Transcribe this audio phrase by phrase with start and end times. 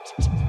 [0.00, 0.40] out.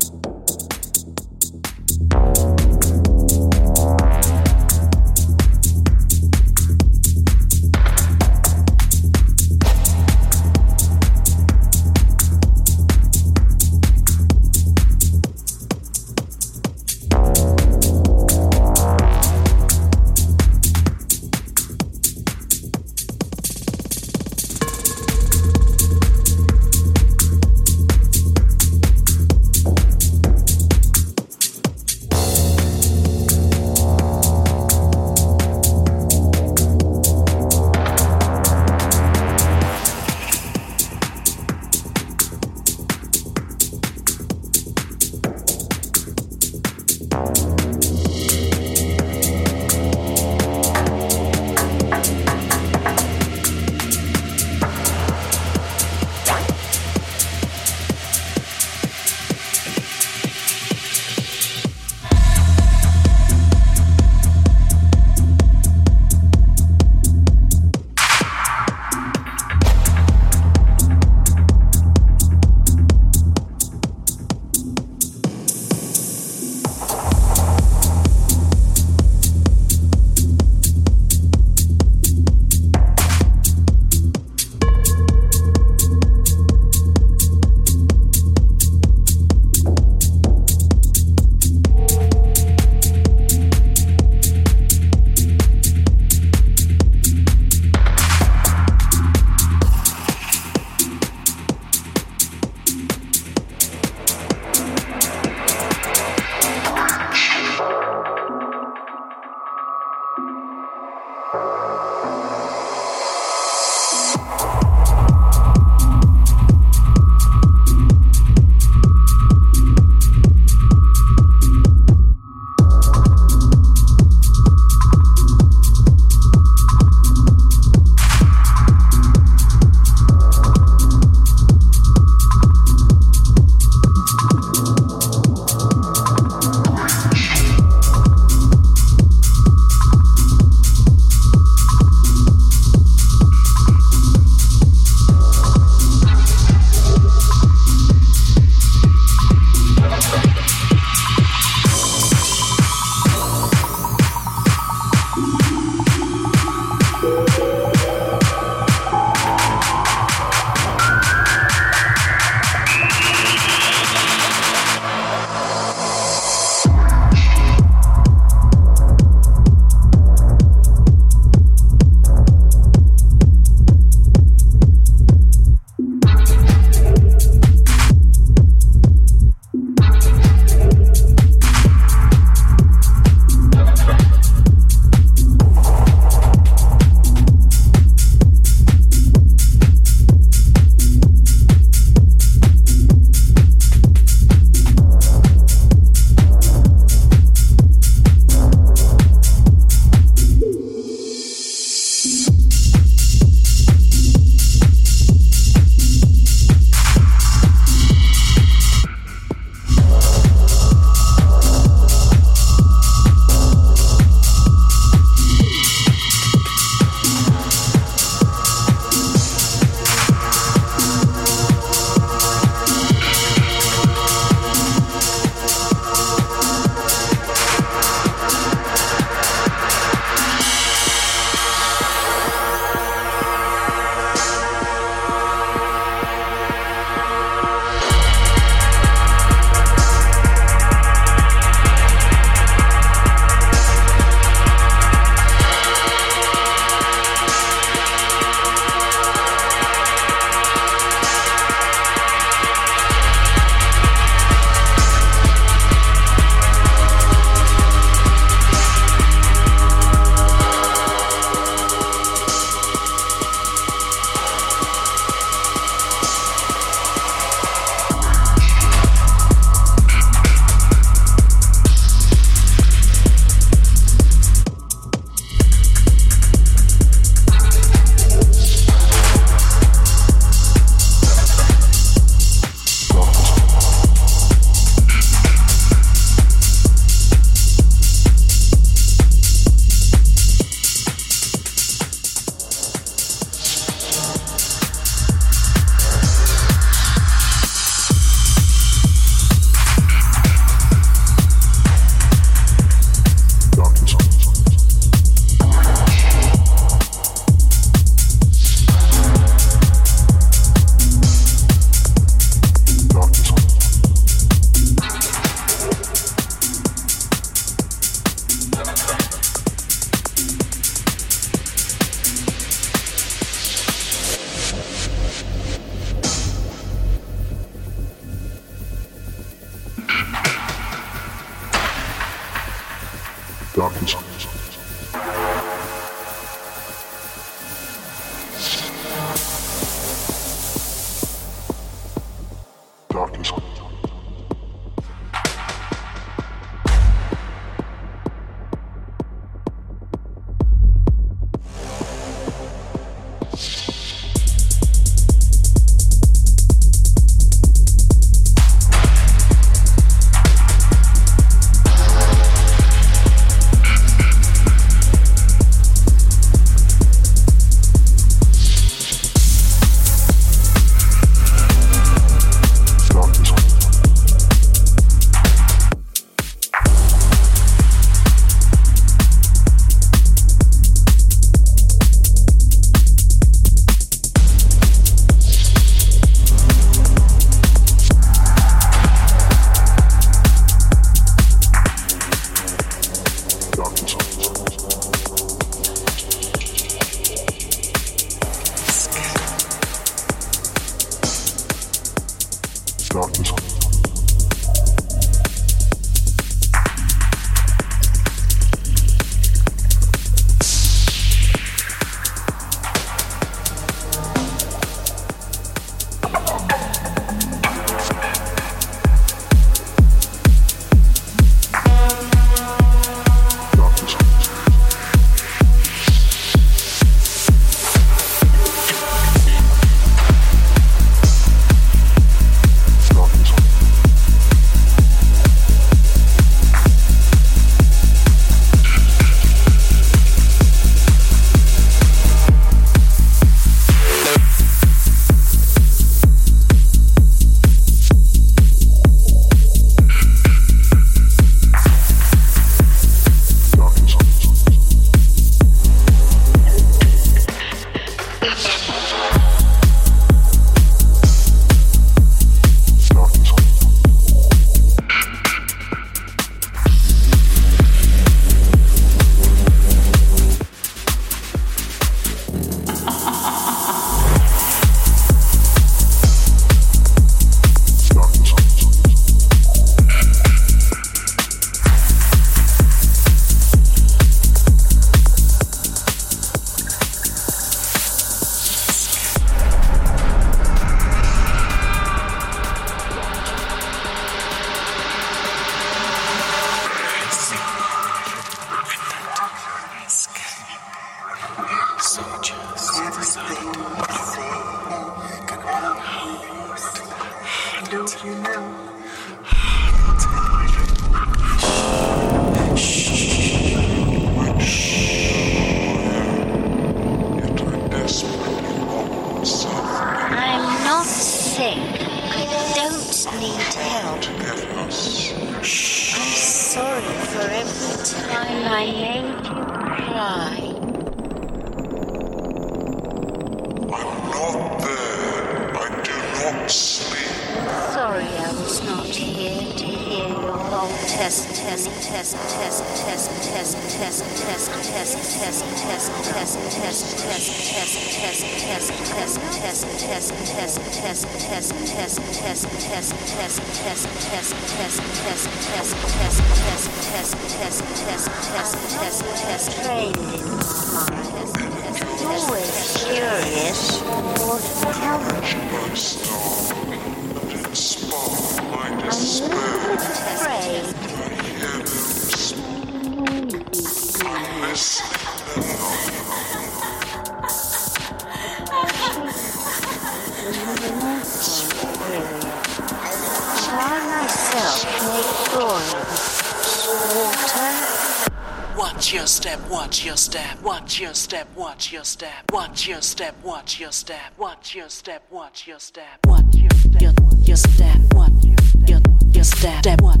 [593.52, 596.92] Watch your step, watch your step, watch your step, watch your step, your,
[597.22, 598.24] your step, Watch
[598.66, 598.80] your
[599.12, 600.00] your step, step what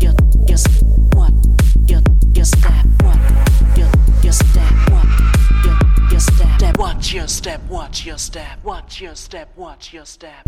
[0.00, 0.14] your
[0.48, 0.58] your
[1.14, 1.32] what
[1.86, 2.02] your
[2.34, 3.88] your step, what your
[4.24, 5.06] your step, what
[5.64, 5.78] your
[6.10, 10.47] your step watch your step, watch your step, watch your step, watch your step.